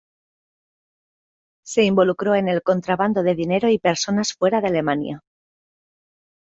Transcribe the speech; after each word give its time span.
Se 1.63 1.83
involucró 1.83 2.33
en 2.33 2.47
el 2.49 2.63
contrabando 2.63 3.21
de 3.21 3.35
dinero 3.35 3.69
y 3.69 3.77
personas 3.77 4.33
fuera 4.33 4.59
de 4.59 4.67
Alemania. 4.69 5.21